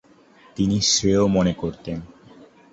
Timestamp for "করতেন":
1.53-2.01